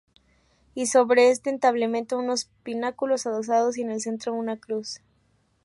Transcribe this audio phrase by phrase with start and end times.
[0.73, 4.99] Y sobre este entablamento, unos pináculos adosados y en el centro una cruz.